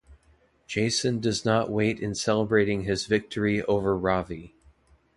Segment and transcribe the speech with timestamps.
[0.67, 4.55] Jaison does not wait in celebrating his victory over Ravi.